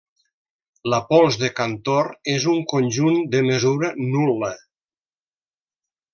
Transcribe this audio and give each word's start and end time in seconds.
La 0.93 0.99
pols 1.11 1.35
de 1.41 1.49
Cantor 1.59 2.09
és 2.37 2.47
un 2.55 2.63
conjunt 2.73 3.21
de 3.35 3.43
mesura 3.51 3.93
nul·la. 4.09 4.51